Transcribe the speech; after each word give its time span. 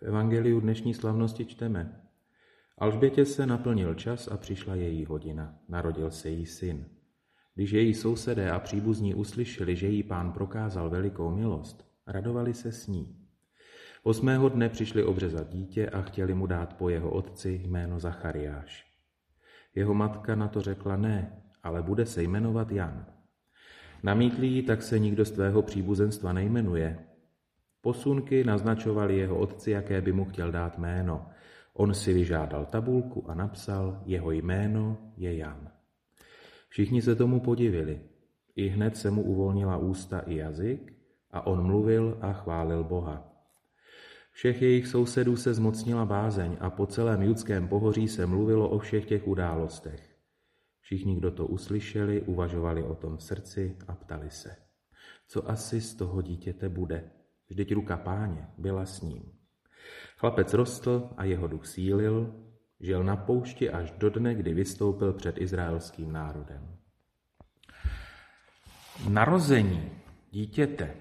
V 0.00 0.02
evangeliu 0.02 0.60
dnešní 0.60 0.94
slavnosti 0.94 1.44
čteme. 1.44 2.00
Alžbětě 2.78 3.24
se 3.24 3.46
naplnil 3.46 3.94
čas 3.94 4.28
a 4.28 4.36
přišla 4.36 4.74
její 4.74 5.04
hodina. 5.04 5.58
Narodil 5.68 6.10
se 6.10 6.28
jí 6.28 6.46
syn. 6.46 6.86
Když 7.54 7.70
její 7.70 7.94
sousedé 7.94 8.50
a 8.50 8.58
příbuzní 8.58 9.14
uslyšeli, 9.14 9.76
že 9.76 9.88
jí 9.88 10.02
pán 10.02 10.32
prokázal 10.32 10.90
velikou 10.90 11.30
milost, 11.30 11.84
radovali 12.06 12.54
se 12.54 12.72
s 12.72 12.86
ní. 12.86 13.16
Osmého 14.02 14.48
dne 14.48 14.68
přišli 14.68 15.04
obřezat 15.04 15.48
dítě 15.48 15.90
a 15.90 16.02
chtěli 16.02 16.34
mu 16.34 16.46
dát 16.46 16.76
po 16.76 16.88
jeho 16.88 17.10
otci 17.10 17.60
jméno 17.64 18.00
Zachariáš. 18.00 18.86
Jeho 19.74 19.94
matka 19.94 20.34
na 20.34 20.48
to 20.48 20.60
řekla 20.60 20.96
ne, 20.96 21.42
ale 21.62 21.82
bude 21.82 22.06
se 22.06 22.22
jmenovat 22.22 22.70
Jan. 22.70 23.06
Namítli 24.02 24.46
jí, 24.46 24.62
tak 24.62 24.82
se 24.82 24.98
nikdo 24.98 25.24
z 25.24 25.30
tvého 25.30 25.62
příbuzenstva 25.62 26.32
nejmenuje. 26.32 26.98
Posunky 27.88 28.44
naznačovali 28.44 29.16
jeho 29.16 29.38
otci, 29.38 29.70
jaké 29.70 30.00
by 30.00 30.12
mu 30.12 30.24
chtěl 30.24 30.52
dát 30.52 30.78
jméno. 30.78 31.26
On 31.72 31.94
si 31.94 32.12
vyžádal 32.12 32.66
tabulku 32.66 33.30
a 33.30 33.34
napsal, 33.34 34.02
jeho 34.04 34.30
jméno 34.30 34.98
je 35.16 35.36
Jan. 35.36 35.70
Všichni 36.68 37.02
se 37.02 37.16
tomu 37.16 37.40
podivili. 37.40 38.00
I 38.56 38.68
hned 38.68 38.96
se 38.96 39.10
mu 39.10 39.22
uvolnila 39.22 39.76
ústa 39.76 40.20
i 40.20 40.36
jazyk 40.36 40.92
a 41.30 41.46
on 41.46 41.66
mluvil 41.66 42.18
a 42.20 42.32
chválil 42.32 42.84
Boha. 42.84 43.32
Všech 44.32 44.62
jejich 44.62 44.86
sousedů 44.86 45.36
se 45.36 45.54
zmocnila 45.54 46.04
bázeň 46.04 46.56
a 46.60 46.70
po 46.70 46.86
celém 46.86 47.22
judském 47.22 47.68
pohoří 47.68 48.08
se 48.08 48.26
mluvilo 48.26 48.68
o 48.68 48.78
všech 48.78 49.04
těch 49.04 49.28
událostech. 49.28 50.16
Všichni, 50.80 51.16
kdo 51.16 51.30
to 51.30 51.46
uslyšeli, 51.46 52.20
uvažovali 52.20 52.82
o 52.82 52.94
tom 52.94 53.16
v 53.16 53.22
srdci 53.22 53.76
a 53.86 53.94
ptali 53.94 54.30
se, 54.30 54.56
co 55.28 55.50
asi 55.50 55.80
z 55.80 55.94
toho 55.94 56.22
dítěte 56.22 56.68
bude. 56.68 57.17
Vždyť 57.48 57.74
ruka 57.74 57.96
páně 57.96 58.48
byla 58.58 58.86
s 58.86 59.00
ním. 59.02 59.32
Chlapec 60.16 60.54
rostl 60.54 61.10
a 61.16 61.24
jeho 61.24 61.46
duch 61.48 61.66
sílil, 61.66 62.34
žil 62.80 63.04
na 63.04 63.16
poušti 63.16 63.70
až 63.70 63.90
do 63.90 64.10
dne, 64.10 64.34
kdy 64.34 64.54
vystoupil 64.54 65.12
před 65.12 65.38
izraelským 65.38 66.12
národem. 66.12 66.78
Narození 69.08 69.90
dítěte, 70.30 70.94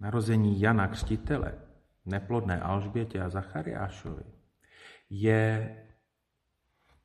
narození 0.00 0.60
Jana 0.60 0.88
Křtitele, 0.88 1.58
neplodné 2.04 2.60
Alžbětě 2.60 3.20
a 3.20 3.28
Zachariášovi, 3.28 4.24
je 5.10 5.76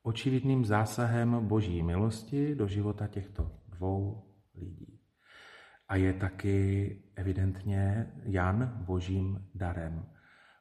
očividným 0.03 0.65
zásahem 0.65 1.47
boží 1.47 1.83
milosti 1.83 2.55
do 2.55 2.67
života 2.67 3.07
těchto 3.07 3.51
dvou 3.67 4.23
lidí. 4.55 4.99
A 5.87 5.95
je 5.95 6.13
taky 6.13 6.97
evidentně 7.15 8.11
Jan 8.23 8.83
božím 8.85 9.49
darem. 9.55 10.05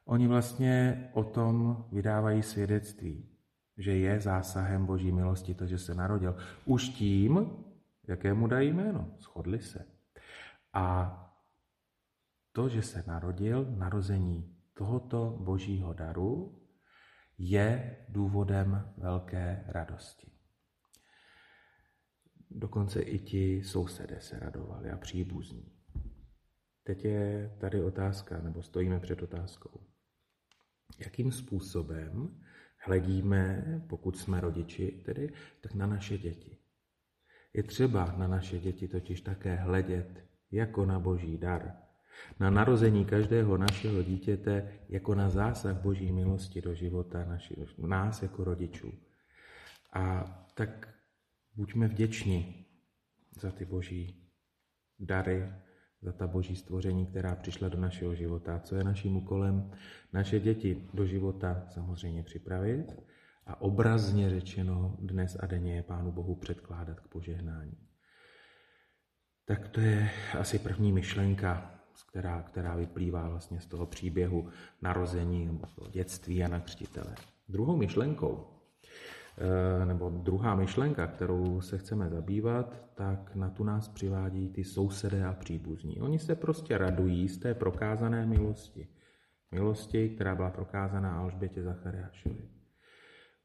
Oni 0.05 0.27
vlastně 0.27 1.09
o 1.13 1.23
tom 1.23 1.85
vydávají 1.91 2.43
svědectví, 2.43 3.29
že 3.77 3.97
je 3.97 4.19
zásahem 4.19 4.85
boží 4.85 5.11
milosti 5.11 5.53
to, 5.53 5.65
že 5.65 5.77
se 5.77 5.95
narodil. 5.95 6.35
Už 6.65 6.89
tím, 6.89 7.49
jakému 8.07 8.47
dají 8.47 8.73
jméno, 8.73 9.11
shodli 9.19 9.59
se. 9.59 9.85
A 10.73 11.21
to, 12.51 12.69
že 12.69 12.81
se 12.81 13.03
narodil, 13.07 13.65
narození 13.77 14.55
tohoto 14.73 15.37
božího 15.39 15.93
daru, 15.93 16.61
je 17.37 17.97
důvodem 18.09 18.93
velké 18.97 19.63
radosti. 19.67 20.31
Dokonce 22.57 23.01
i 23.01 23.19
ti 23.19 23.63
sousedé 23.63 24.19
se 24.19 24.39
radovali 24.39 24.89
a 24.89 24.97
příbuzní. 24.97 25.71
Teď 26.83 27.05
je 27.05 27.55
tady 27.57 27.83
otázka, 27.83 28.41
nebo 28.41 28.63
stojíme 28.63 28.99
před 28.99 29.21
otázkou. 29.21 29.79
Jakým 30.99 31.31
způsobem 31.31 32.41
hledíme, 32.77 33.65
pokud 33.87 34.17
jsme 34.17 34.41
rodiči, 34.41 35.01
tedy, 35.05 35.33
tak 35.61 35.73
na 35.73 35.87
naše 35.87 36.17
děti. 36.17 36.57
Je 37.53 37.63
třeba 37.63 38.15
na 38.17 38.27
naše 38.27 38.59
děti 38.59 38.87
totiž 38.87 39.21
také 39.21 39.55
hledět 39.55 40.23
jako 40.51 40.85
na 40.85 40.99
boží 40.99 41.37
dar, 41.37 41.73
na 42.39 42.49
narození 42.49 43.05
každého 43.05 43.57
našeho 43.57 44.03
dítěte 44.03 44.79
jako 44.89 45.15
na 45.15 45.29
zásah 45.29 45.81
Boží 45.81 46.11
milosti 46.11 46.61
do 46.61 46.73
života 46.73 47.25
naši, 47.25 47.55
nás 47.77 48.21
jako 48.21 48.43
rodičů. 48.43 48.93
A 49.93 50.23
tak 50.53 50.94
buďme 51.55 51.87
vděční 51.87 52.65
za 53.41 53.51
ty 53.51 53.65
Boží 53.65 54.29
dary, 54.99 55.49
za 56.01 56.11
ta 56.11 56.27
Boží 56.27 56.55
stvoření, 56.55 57.05
která 57.05 57.35
přišla 57.35 57.69
do 57.69 57.79
našeho 57.79 58.15
života. 58.15 58.59
Co 58.59 58.75
je 58.75 58.83
naším 58.83 59.17
úkolem? 59.17 59.71
Naše 60.13 60.39
děti 60.39 60.89
do 60.93 61.05
života 61.05 61.65
samozřejmě 61.69 62.23
připravit 62.23 63.01
a 63.45 63.61
obrazně 63.61 64.29
řečeno 64.29 64.97
dnes 64.99 65.37
a 65.39 65.45
denně 65.45 65.75
je 65.75 65.83
Pánu 65.83 66.11
Bohu 66.11 66.35
předkládat 66.35 66.99
k 66.99 67.07
požehnání. 67.07 67.77
Tak 69.45 69.67
to 69.67 69.79
je 69.79 70.09
asi 70.39 70.59
první 70.59 70.91
myšlenka, 70.91 71.71
která, 72.07 72.41
která 72.41 72.75
vyplývá 72.75 73.29
vlastně 73.29 73.59
z 73.59 73.65
toho 73.65 73.85
příběhu 73.85 74.49
narození 74.81 75.45
nebo 75.45 75.67
toho 75.75 75.89
dětství 75.89 76.43
a 76.43 76.59
Křtitele. 76.59 77.15
Druhou 77.49 77.77
myšlenkou, 77.77 78.54
nebo 79.85 80.09
druhá 80.09 80.55
myšlenka, 80.55 81.07
kterou 81.07 81.61
se 81.61 81.77
chceme 81.77 82.09
zabývat, 82.09 82.91
tak 82.95 83.35
na 83.35 83.49
tu 83.49 83.63
nás 83.63 83.87
přivádí 83.87 84.49
ty 84.49 84.63
sousedé 84.63 85.25
a 85.25 85.33
příbuzní. 85.33 86.01
Oni 86.01 86.19
se 86.19 86.35
prostě 86.35 86.77
radují 86.77 87.29
z 87.29 87.37
té 87.37 87.53
prokázané 87.53 88.25
milosti. 88.25 88.87
Milosti, 89.51 90.09
která 90.09 90.35
byla 90.35 90.49
prokázaná 90.49 91.17
Alžbětě 91.19 91.63
Zachariášovi. 91.63 92.49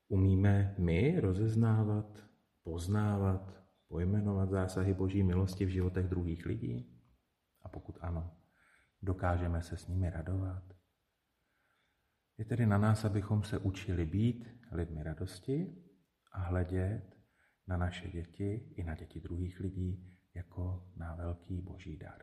Umíme 0.08 0.74
my 0.78 1.20
rozeznávat, 1.20 2.24
poznávat, 2.62 3.62
pojmenovat 3.88 4.50
zásahy 4.50 4.94
Boží 4.94 5.22
milosti 5.22 5.64
v 5.64 5.68
životech 5.68 6.08
druhých 6.08 6.46
lidí? 6.46 6.96
A 7.62 7.68
pokud 7.68 7.98
ano, 8.00 8.30
Dokážeme 9.02 9.62
se 9.62 9.76
s 9.76 9.86
nimi 9.88 10.10
radovat? 10.10 10.62
Je 12.40 12.46
tedy 12.46 12.66
na 12.66 12.78
nás, 12.78 13.04
abychom 13.04 13.42
se 13.42 13.58
učili 13.58 14.06
být 14.06 14.48
lidmi 14.72 15.02
radosti 15.02 15.76
a 16.32 16.38
hledět 16.40 17.16
na 17.66 17.76
naše 17.76 18.08
děti 18.08 18.72
i 18.76 18.84
na 18.84 18.94
děti 18.94 19.20
druhých 19.20 19.60
lidí 19.60 20.18
jako 20.34 20.92
na 20.96 21.14
velký 21.14 21.60
boží 21.60 21.96
dar. 21.96 22.22